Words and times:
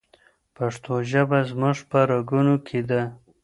پښتو 0.55 0.93
ژبه 1.11 1.39
زموږ 1.49 1.77
په 1.91 1.99
رګونو 2.11 2.55
کې 2.67 2.79
ده. 2.89 3.01